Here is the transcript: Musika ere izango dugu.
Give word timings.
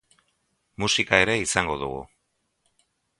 Musika 0.85 1.19
ere 1.25 1.37
izango 1.43 1.77
dugu. 1.85 2.03